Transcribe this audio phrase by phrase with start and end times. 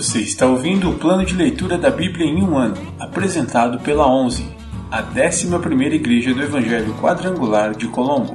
[0.00, 4.42] Você está ouvindo o plano de leitura da Bíblia em um ano, apresentado pela 11,
[4.90, 8.34] a 11ª Igreja do Evangelho Quadrangular de Colombo.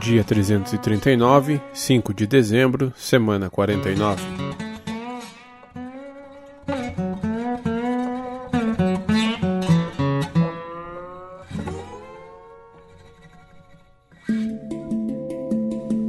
[0.00, 4.20] Dia 339, 5 de dezembro, semana 49.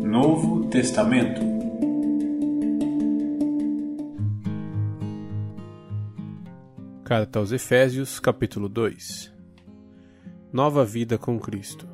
[0.02, 1.59] Novo Testamento
[7.10, 9.34] Carta aos Efésios, capítulo 2
[10.54, 11.88] Nova vida com Cristo.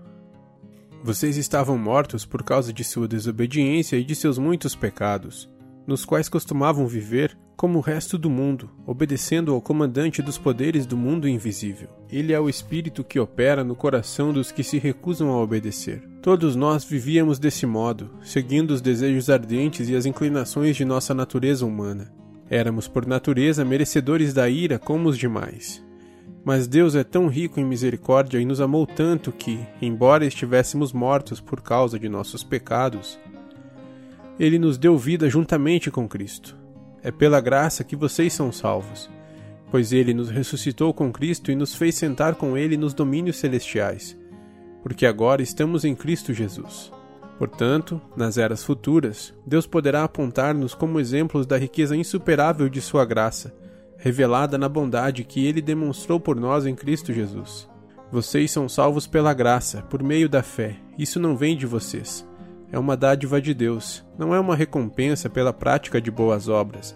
[1.01, 5.49] Vocês estavam mortos por causa de sua desobediência e de seus muitos pecados,
[5.87, 10.97] nos quais costumavam viver como o resto do mundo, obedecendo ao comandante dos poderes do
[10.97, 11.87] mundo invisível.
[12.11, 16.03] Ele é o espírito que opera no coração dos que se recusam a obedecer.
[16.21, 21.65] Todos nós vivíamos desse modo, seguindo os desejos ardentes e as inclinações de nossa natureza
[21.65, 22.24] humana.
[22.49, 25.83] Éramos por natureza merecedores da ira como os demais.
[26.43, 31.41] Mas Deus é tão rico em misericórdia e nos amou tanto que, embora estivéssemos mortos
[31.41, 33.19] por causa de nossos pecados,
[34.39, 36.55] Ele nos deu vida juntamente com Cristo.
[37.01, 39.09] É pela graça que vocês são salvos,
[39.71, 44.15] pois Ele nos ressuscitou com Cristo e nos fez sentar com Ele nos domínios celestiais,
[44.83, 46.94] porque agora estamos em Cristo Jesus.
[47.37, 53.53] Portanto, nas eras futuras, Deus poderá apontar-nos como exemplos da riqueza insuperável de Sua graça,
[53.97, 57.67] revelada na bondade que Ele demonstrou por nós em Cristo Jesus.
[58.11, 60.77] Vocês são salvos pela graça, por meio da fé.
[60.97, 62.25] Isso não vem de vocês.
[62.71, 66.95] É uma dádiva de Deus, não é uma recompensa pela prática de boas obras,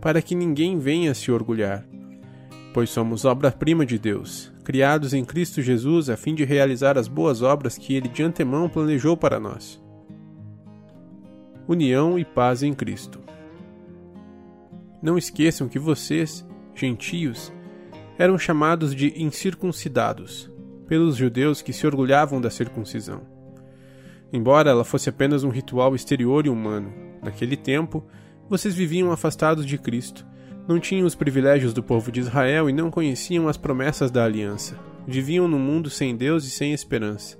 [0.00, 1.84] para que ninguém venha se orgulhar.
[2.72, 7.42] Pois somos obra-prima de Deus, criados em Cristo Jesus a fim de realizar as boas
[7.42, 9.79] obras que Ele de antemão planejou para nós.
[11.70, 13.20] União e paz em Cristo.
[15.00, 16.44] Não esqueçam que vocês,
[16.74, 17.52] gentios,
[18.18, 20.50] eram chamados de incircuncidados
[20.88, 23.22] pelos judeus que se orgulhavam da circuncisão.
[24.32, 26.92] Embora ela fosse apenas um ritual exterior e humano,
[27.22, 28.04] naquele tempo,
[28.48, 30.26] vocês viviam afastados de Cristo,
[30.66, 34.76] não tinham os privilégios do povo de Israel e não conheciam as promessas da aliança.
[35.06, 37.38] Viviam num mundo sem Deus e sem esperança.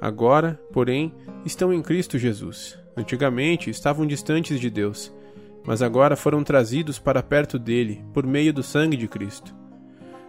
[0.00, 1.12] Agora, porém,
[1.44, 2.79] estão em Cristo Jesus.
[2.96, 5.12] Antigamente estavam distantes de Deus,
[5.64, 9.54] mas agora foram trazidos para perto dele por meio do sangue de Cristo.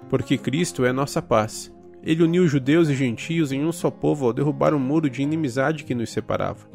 [0.10, 1.74] Porque Cristo é nossa paz.
[2.04, 5.22] Ele uniu judeus e gentios em um só povo ao derrubar o um muro de
[5.22, 6.68] inimizade que nos separava.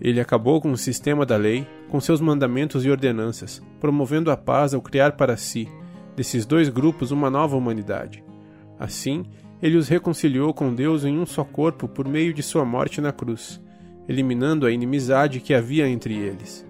[0.00, 4.74] Ele acabou com o sistema da lei, com seus mandamentos e ordenanças, promovendo a paz
[4.74, 5.68] ao criar para si,
[6.14, 8.22] desses dois grupos, uma nova humanidade.
[8.78, 9.24] Assim,
[9.62, 13.12] ele os reconciliou com Deus em um só corpo por meio de sua morte na
[13.12, 13.62] cruz,
[14.08, 16.66] eliminando a inimizade que havia entre eles.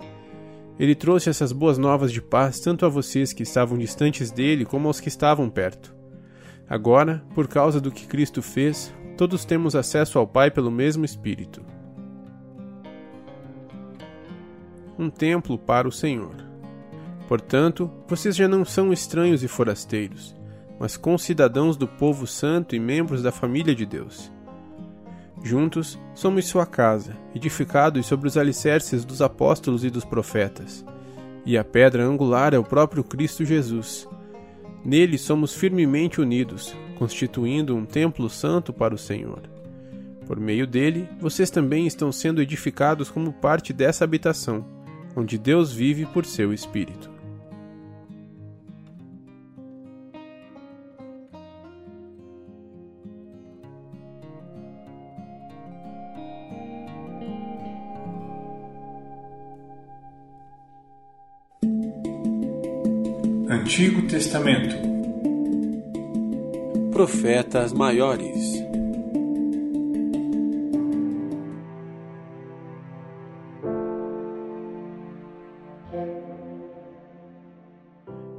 [0.79, 4.89] Ele trouxe essas boas novas de paz tanto a vocês que estavam distantes dele como
[4.89, 5.95] aos que estavam perto.
[6.69, 11.63] Agora, por causa do que Cristo fez, todos temos acesso ao Pai pelo mesmo Espírito.
[14.99, 16.35] Um templo para o Senhor.
[17.29, 20.35] Portanto, vocês já não são estranhos e forasteiros,
[20.79, 24.34] mas concidadãos do povo santo e membros da família de Deus.
[25.45, 30.83] Juntos somos sua casa, edificados sobre os alicerces dos apóstolos e dos profetas.
[31.45, 34.09] E a pedra angular é o próprio Cristo Jesus.
[34.83, 39.43] Nele somos firmemente unidos, constituindo um templo santo para o Senhor.
[40.27, 44.65] Por meio dele, vocês também estão sendo edificados como parte dessa habitação,
[45.15, 47.14] onde Deus vive por seu Espírito.
[63.55, 64.75] Antigo Testamento
[66.91, 68.37] Profetas Maiores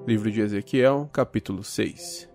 [0.05, 2.29] Livro de Ezequiel, capítulo 6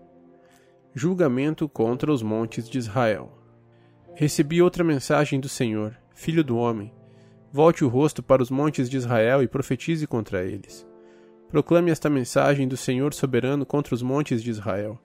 [0.95, 3.31] Julgamento contra os montes de Israel.
[4.15, 6.95] Recebi outra mensagem do Senhor, filho do homem.
[7.53, 10.89] Volte o rosto para os montes de Israel e profetize contra eles
[11.51, 14.99] Proclame esta mensagem do Senhor soberano contra os montes de Israel.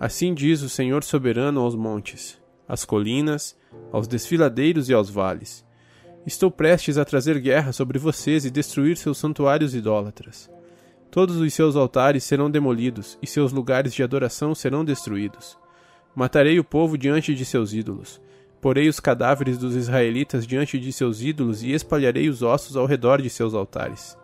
[0.00, 3.54] Assim diz o Senhor soberano aos montes, às colinas,
[3.92, 5.66] aos desfiladeiros e aos vales.
[6.24, 10.50] Estou prestes a trazer guerra sobre vocês e destruir seus santuários idólatras.
[11.10, 15.58] Todos os seus altares serão demolidos e seus lugares de adoração serão destruídos.
[16.14, 18.20] Matarei o povo diante de seus ídolos.
[18.60, 23.20] Porei os cadáveres dos israelitas diante de seus ídolos e espalharei os ossos ao redor
[23.20, 24.16] de seus altares.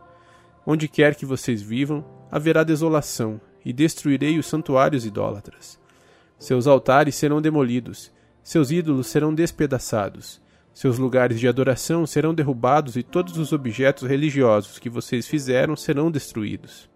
[0.66, 5.78] Onde quer que vocês vivam, haverá desolação, e destruirei os santuários idólatras.
[6.38, 8.12] Seus altares serão demolidos,
[8.42, 10.42] seus ídolos serão despedaçados,
[10.74, 16.10] seus lugares de adoração serão derrubados e todos os objetos religiosos que vocês fizeram serão
[16.10, 16.90] destruídos.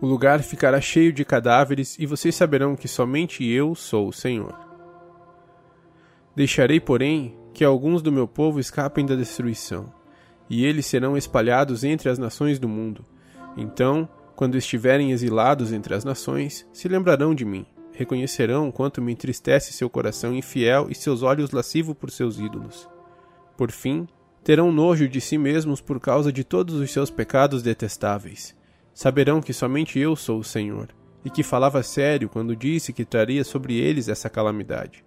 [0.00, 4.52] O lugar ficará cheio de cadáveres e vocês saberão que somente eu sou o Senhor.
[6.34, 9.92] Deixarei, porém, que alguns do meu povo escapem da destruição,
[10.52, 13.06] e eles serão espalhados entre as nações do mundo.
[13.56, 14.06] Então,
[14.36, 17.64] quando estiverem exilados entre as nações, se lembrarão de mim,
[17.94, 22.86] reconhecerão quanto me entristece seu coração infiel e seus olhos lascivos por seus ídolos.
[23.56, 24.06] Por fim,
[24.44, 28.54] terão nojo de si mesmos por causa de todos os seus pecados detestáveis.
[28.92, 30.88] Saberão que somente eu sou o Senhor,
[31.24, 35.02] e que falava sério quando disse que traria sobre eles essa calamidade.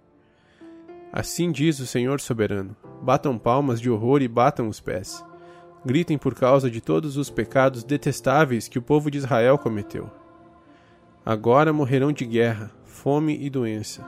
[1.12, 5.24] Assim diz o Senhor soberano: batam palmas de horror e batam os pés.
[5.86, 10.10] Gritem por causa de todos os pecados detestáveis que o povo de Israel cometeu.
[11.24, 14.04] Agora morrerão de guerra, fome e doença.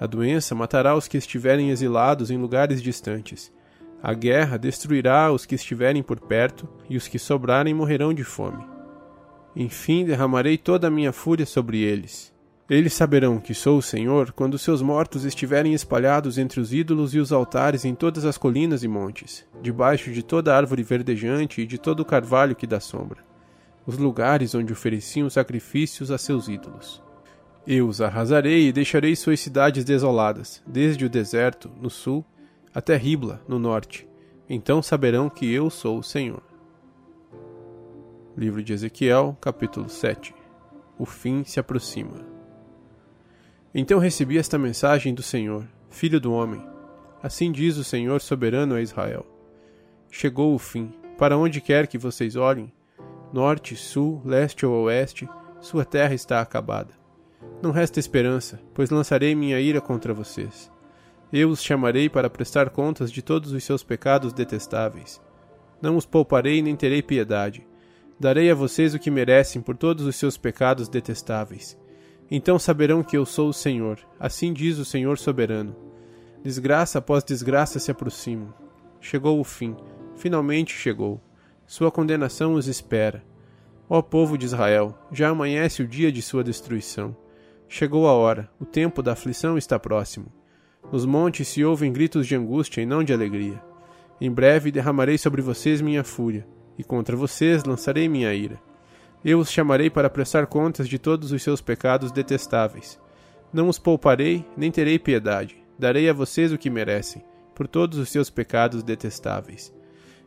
[0.00, 3.52] A doença matará os que estiverem exilados em lugares distantes,
[4.00, 8.64] a guerra destruirá os que estiverem por perto, e os que sobrarem morrerão de fome.
[9.56, 12.32] Enfim, derramarei toda a minha fúria sobre eles.
[12.70, 17.18] Eles saberão que sou o Senhor quando seus mortos estiverem espalhados entre os ídolos e
[17.18, 21.78] os altares em todas as colinas e montes, debaixo de toda árvore verdejante e de
[21.78, 23.24] todo carvalho que dá sombra,
[23.86, 27.02] os lugares onde ofereciam sacrifícios a seus ídolos.
[27.66, 32.22] Eu os arrasarei e deixarei suas cidades desoladas, desde o deserto, no sul,
[32.74, 34.06] até Ribla, no norte.
[34.46, 36.42] Então saberão que eu sou o Senhor.
[38.36, 40.34] Livro de Ezequiel, capítulo 7
[40.98, 42.27] O fim se aproxima.
[43.74, 46.62] Então recebi esta mensagem do Senhor, Filho do homem.
[47.22, 49.26] Assim diz o Senhor soberano a Israel:
[50.10, 50.92] Chegou o fim.
[51.18, 52.72] Para onde quer que vocês olhem,
[53.32, 55.28] norte, sul, leste ou oeste,
[55.60, 56.94] sua terra está acabada.
[57.60, 60.70] Não resta esperança, pois lançarei minha ira contra vocês.
[61.32, 65.20] Eu os chamarei para prestar contas de todos os seus pecados detestáveis.
[65.82, 67.66] Não os pouparei nem terei piedade.
[68.18, 71.76] Darei a vocês o que merecem por todos os seus pecados detestáveis.
[72.30, 75.74] Então saberão que eu sou o Senhor, assim diz o Senhor soberano.
[76.42, 78.52] Desgraça após desgraça se aproximam.
[79.00, 79.76] Chegou o fim,
[80.16, 81.20] finalmente chegou.
[81.66, 83.24] Sua condenação os espera.
[83.88, 87.16] Ó povo de Israel, já amanhece o dia de sua destruição.
[87.68, 90.26] Chegou a hora, o tempo da aflição está próximo.
[90.92, 93.62] Nos montes se ouvem gritos de angústia e não de alegria.
[94.20, 96.46] Em breve derramarei sobre vocês minha fúria,
[96.78, 98.60] e contra vocês lançarei minha ira.
[99.24, 103.00] Eu os chamarei para prestar contas de todos os seus pecados detestáveis.
[103.52, 105.56] Não os pouparei, nem terei piedade.
[105.78, 107.24] Darei a vocês o que merecem,
[107.54, 109.74] por todos os seus pecados detestáveis.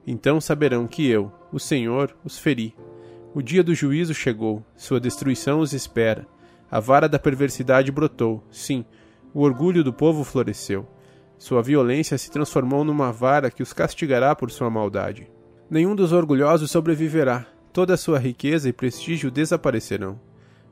[0.06, 2.76] Então saberão que eu, o Senhor, os feri.
[3.34, 6.28] O dia do juízo chegou, sua destruição os espera.
[6.70, 8.84] A vara da perversidade brotou, sim,
[9.34, 10.86] o orgulho do povo floresceu.
[11.38, 15.30] Sua violência se transformou numa vara que os castigará por sua maldade.
[15.70, 20.20] Nenhum dos orgulhosos sobreviverá, toda a sua riqueza e prestígio desaparecerão.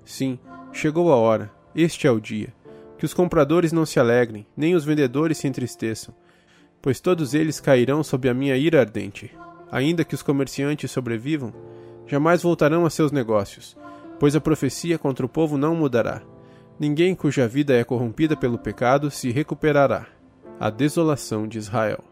[0.03, 0.39] Sim,
[0.71, 2.53] chegou a hora, este é o dia.
[2.97, 6.13] Que os compradores não se alegrem, nem os vendedores se entristeçam,
[6.81, 9.33] pois todos eles cairão sob a minha ira ardente.
[9.71, 11.53] Ainda que os comerciantes sobrevivam,
[12.05, 13.77] jamais voltarão a seus negócios,
[14.19, 16.21] pois a profecia contra o povo não mudará.
[16.77, 20.07] Ninguém cuja vida é corrompida pelo pecado se recuperará.
[20.59, 22.03] A desolação de Israel.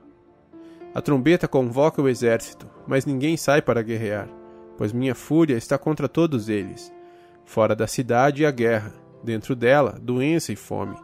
[0.95, 4.29] A trombeta convoca o exército, mas ninguém sai para guerrear,
[4.77, 6.93] pois minha fúria está contra todos eles.
[7.45, 8.93] Fora da cidade a guerra,
[9.23, 10.95] dentro dela doença e fome.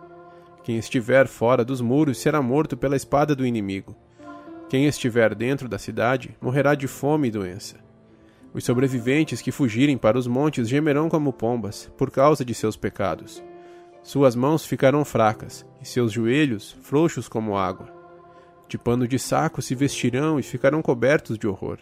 [0.63, 3.95] Quem estiver fora dos muros será morto pela espada do inimigo.
[4.69, 7.75] Quem estiver dentro da cidade morrerá de fome e doença.
[8.53, 13.43] Os sobreviventes que fugirem para os montes gemerão como pombas, por causa de seus pecados.
[14.03, 17.91] Suas mãos ficarão fracas, e seus joelhos frouxos como água.
[18.67, 21.79] De pano de saco se vestirão e ficarão cobertos de horror.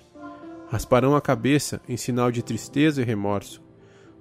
[0.72, 3.62] Rasparão a cabeça em sinal de tristeza e remorso.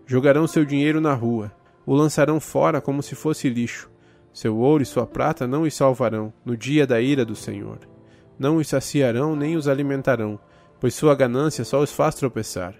[0.04, 1.52] Jogarão seu dinheiro na rua,
[1.86, 3.88] o lançarão fora como se fosse lixo.
[4.32, 7.78] Seu ouro e sua prata não os salvarão no dia da ira do Senhor.
[8.36, 10.40] Não os saciarão nem os alimentarão,
[10.80, 12.74] pois sua ganância só os faz tropeçar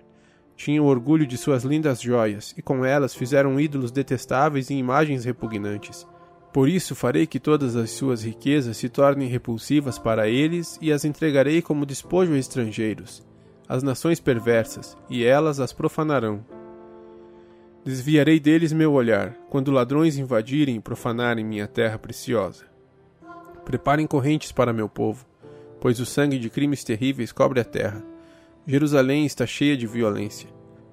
[0.60, 6.06] tinham orgulho de suas lindas joias, e com elas fizeram ídolos detestáveis e imagens repugnantes.
[6.52, 11.06] Por isso farei que todas as suas riquezas se tornem repulsivas para eles e as
[11.06, 13.26] entregarei como despojo a estrangeiros,
[13.70, 16.44] às nações perversas, e elas as profanarão.
[17.84, 22.64] Desviarei deles meu olhar, quando ladrões invadirem e profanarem minha terra preciosa.
[23.64, 25.24] Preparem correntes para meu povo,
[25.80, 28.04] pois o sangue de crimes terríveis cobre a terra
[28.66, 30.48] Jerusalém está cheia de violência.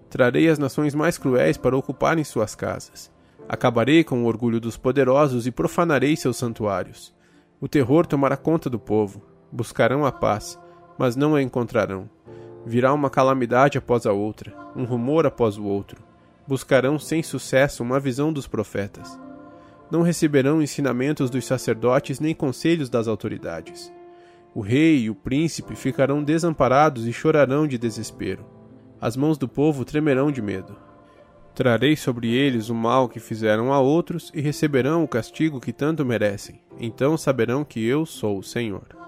[0.09, 3.11] Trarei as nações mais cruéis para ocuparem suas casas.
[3.47, 7.13] Acabarei com o orgulho dos poderosos e profanarei seus santuários.
[7.59, 9.21] O terror tomará conta do povo.
[9.51, 10.59] Buscarão a paz,
[10.97, 12.09] mas não a encontrarão.
[12.67, 16.03] Virá uma calamidade após a outra, um rumor após o outro.
[16.45, 19.17] Buscarão sem sucesso uma visão dos profetas.
[19.89, 23.89] Não receberão ensinamentos dos sacerdotes nem conselhos das autoridades.
[24.53, 28.45] O rei e o príncipe ficarão desamparados e chorarão de desespero.
[28.99, 30.75] As mãos do povo tremerão de medo.
[31.55, 36.03] Trarei sobre eles o mal que fizeram a outros e receberão o castigo que tanto
[36.03, 36.59] merecem.
[36.77, 39.06] Então saberão que eu sou o Senhor.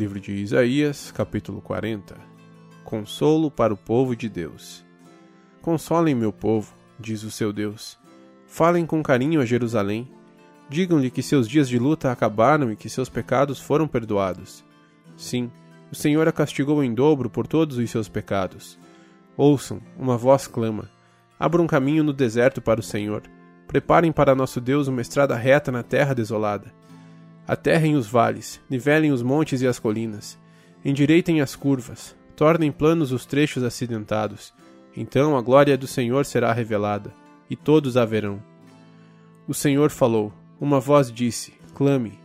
[0.00, 2.16] Livro de Isaías, capítulo 40
[2.84, 4.82] Consolo para o povo de Deus.
[5.60, 7.98] Consolem meu povo, diz o seu Deus.
[8.46, 10.10] Falem com carinho a Jerusalém.
[10.70, 14.64] Digam-lhe que seus dias de luta acabaram e que seus pecados foram perdoados.
[15.18, 15.52] Sim,
[15.92, 18.78] o Senhor a castigou em dobro por todos os seus pecados.
[19.36, 20.88] Ouçam, uma voz clama.
[21.38, 23.24] Abram um caminho no deserto para o Senhor.
[23.66, 26.72] Preparem para nosso Deus uma estrada reta na terra desolada.
[27.50, 30.38] Aterrem os vales, nivelem os montes e as colinas,
[30.84, 34.54] endireitem as curvas, tornem planos os trechos acidentados.
[34.96, 37.12] Então a glória do Senhor será revelada,
[37.50, 38.40] e todos a verão.
[39.48, 42.20] O Senhor falou, uma voz disse: Clame.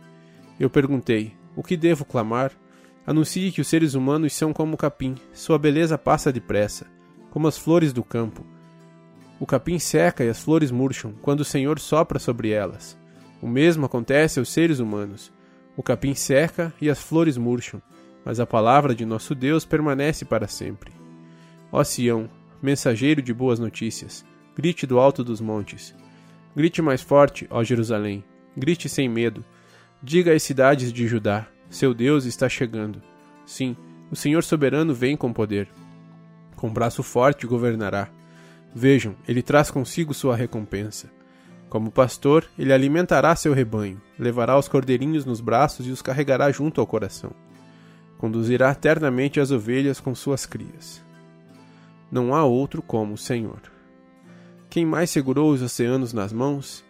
[0.60, 2.52] Eu perguntei: O que devo clamar?
[3.04, 6.86] Anuncie que os seres humanos são como o capim, sua beleza passa depressa,
[7.32, 8.46] como as flores do campo.
[9.40, 12.96] O capim seca e as flores murcham quando o Senhor sopra sobre elas.
[13.46, 15.32] O mesmo acontece aos seres humanos.
[15.76, 17.80] O capim seca e as flores murcham,
[18.24, 20.90] mas a palavra de nosso Deus permanece para sempre.
[21.70, 22.28] Ó Sião,
[22.60, 24.26] mensageiro de boas notícias,
[24.56, 25.94] grite do alto dos montes.
[26.56, 28.24] Grite mais forte, ó Jerusalém,
[28.56, 29.44] grite sem medo.
[30.02, 33.00] Diga às cidades de Judá: seu Deus está chegando.
[33.44, 33.76] Sim,
[34.10, 35.68] o Senhor soberano vem com poder.
[36.56, 38.08] Com braço forte governará.
[38.74, 41.14] Vejam, ele traz consigo sua recompensa.
[41.68, 46.80] Como pastor, ele alimentará seu rebanho, levará os cordeirinhos nos braços e os carregará junto
[46.80, 47.32] ao coração.
[48.18, 51.04] Conduzirá eternamente as ovelhas com suas crias.
[52.10, 53.60] Não há outro como o Senhor.
[54.70, 56.84] Quem mais segurou os oceanos nas mãos?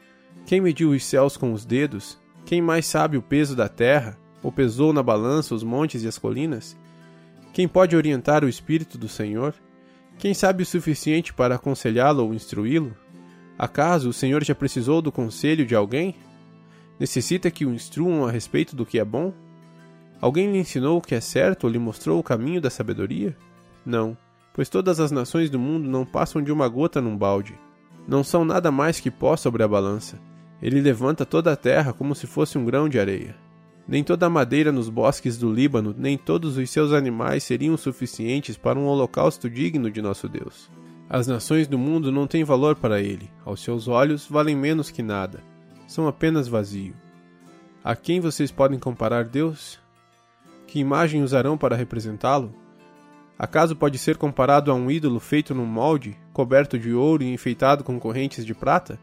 [0.45, 2.18] Quem mediu os céus com os dedos?
[2.45, 4.18] Quem mais sabe o peso da terra?
[4.42, 6.76] Ou pesou na balança os montes e as colinas?
[7.52, 9.54] Quem pode orientar o espírito do Senhor?
[10.18, 12.95] Quem sabe o suficiente para aconselhá-lo ou instruí-lo?
[13.58, 16.14] Acaso o Senhor já precisou do conselho de alguém?
[16.98, 19.32] Necessita que o instruam a respeito do que é bom?
[20.20, 23.36] Alguém lhe ensinou o que é certo ou lhe mostrou o caminho da sabedoria?
[23.84, 24.16] Não,
[24.52, 27.54] pois todas as nações do mundo não passam de uma gota num balde.
[28.06, 30.18] Não são nada mais que pó sobre a balança.
[30.62, 33.36] Ele levanta toda a terra como se fosse um grão de areia.
[33.86, 38.56] Nem toda a madeira nos bosques do Líbano, nem todos os seus animais seriam suficientes
[38.56, 40.68] para um holocausto digno de nosso Deus.
[41.08, 45.02] As nações do mundo não têm valor para ele, aos seus olhos valem menos que
[45.02, 45.40] nada,
[45.86, 46.94] são apenas vazio.
[47.84, 49.78] A quem vocês podem comparar Deus?
[50.66, 52.52] Que imagem usarão para representá-lo?
[53.38, 57.84] Acaso pode ser comparado a um ídolo feito num molde, coberto de ouro e enfeitado
[57.84, 58.98] com correntes de prata?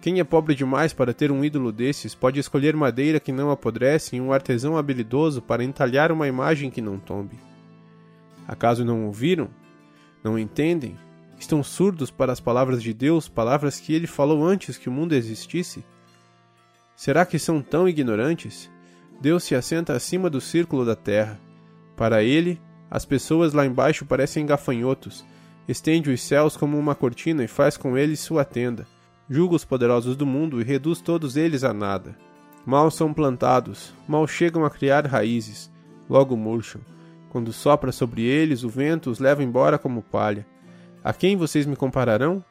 [0.00, 4.16] Quem é pobre demais para ter um ídolo desses pode escolher madeira que não apodrece
[4.16, 7.38] e um artesão habilidoso para entalhar uma imagem que não tombe.
[8.48, 9.50] Acaso não ouviram?
[10.22, 10.96] Não entendem?
[11.38, 15.14] Estão surdos para as palavras de Deus, palavras que ele falou antes que o mundo
[15.14, 15.84] existisse?
[16.94, 18.70] Será que são tão ignorantes?
[19.20, 21.40] Deus se assenta acima do círculo da terra.
[21.96, 22.60] Para ele,
[22.90, 25.24] as pessoas lá embaixo parecem gafanhotos.
[25.66, 28.86] Estende os céus como uma cortina e faz com eles sua tenda.
[29.28, 32.16] Julga os poderosos do mundo e reduz todos eles a nada.
[32.66, 35.70] Mal são plantados, mal chegam a criar raízes,
[36.08, 36.80] logo murcham.
[37.32, 40.46] Quando sopra sobre eles, o vento os leva embora como palha.
[41.02, 42.44] A quem vocês me compararão?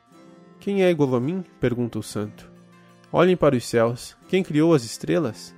[0.59, 1.45] Quem é igual a mim?
[1.59, 2.51] pergunta o santo.
[3.13, 4.17] Olhem para os céus.
[4.27, 5.55] Quem criou as estrelas?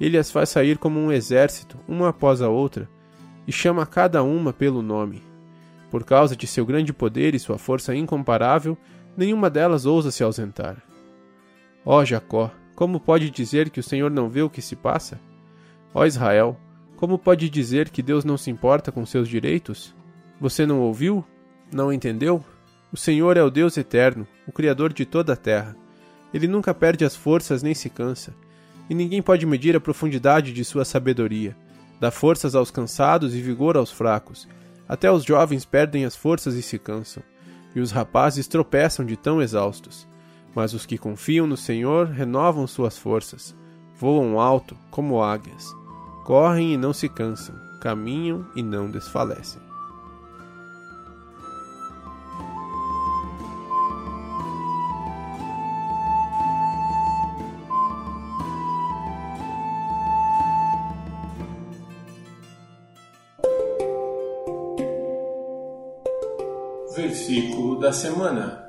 [0.00, 2.88] Ele as faz sair como um exército, uma após a outra,
[3.44, 5.20] e chama cada uma pelo nome.
[5.90, 8.78] Por causa de seu grande poder e sua força incomparável,
[9.16, 10.80] nenhuma delas ousa se ausentar.
[11.84, 15.18] Ó Jacó, como pode dizer que o Senhor não vê o que se passa?
[15.92, 16.56] Ó Israel,
[17.00, 19.94] como pode dizer que Deus não se importa com seus direitos?
[20.38, 21.24] Você não ouviu?
[21.72, 22.44] Não entendeu?
[22.92, 25.74] O Senhor é o Deus eterno, o Criador de toda a terra.
[26.34, 28.34] Ele nunca perde as forças nem se cansa,
[28.90, 31.56] e ninguém pode medir a profundidade de sua sabedoria.
[31.98, 34.46] Dá forças aos cansados e vigor aos fracos.
[34.86, 37.22] Até os jovens perdem as forças e se cansam,
[37.74, 40.06] e os rapazes tropeçam de tão exaustos.
[40.54, 43.56] Mas os que confiam no Senhor renovam suas forças,
[43.96, 45.79] voam alto como águias,
[46.30, 49.60] correm e não se cansam, caminham e não desfalecem.
[66.94, 68.59] Versículo da semana.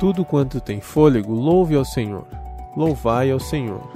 [0.00, 2.26] Tudo quanto tem fôlego, louve ao Senhor.
[2.74, 3.86] Louvai ao Senhor.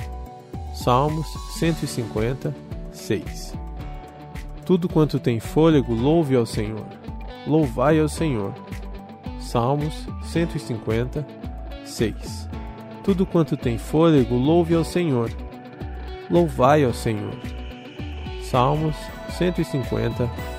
[0.75, 1.27] Salmos
[1.59, 2.55] 150,
[2.93, 3.55] 6.
[4.67, 6.85] Tudo quanto tem fôlego, louve ao Senhor.
[7.47, 8.53] Louvai ao Senhor.
[9.41, 11.27] Salmos 150,
[11.87, 12.51] 6.
[13.03, 15.31] Tudo quanto tem fôlego, louve ao Senhor.
[16.31, 17.33] Louvai ao Senhor.
[18.43, 18.95] Salmos
[19.39, 20.54] 150, 6.